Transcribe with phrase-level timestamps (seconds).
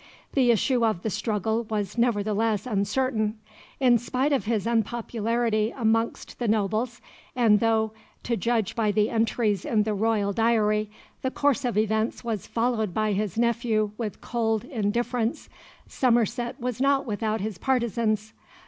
[0.33, 3.37] The issue of the struggle was nevertheless uncertain.
[3.79, 7.01] In spite of his unpopularity amongst the nobles,
[7.35, 7.93] and though,
[8.23, 10.89] to judge by the entries in the royal diary,
[11.21, 15.49] the course of events was followed by his nephew with cold indifference,
[15.85, 18.33] Somerset was not without his partisans.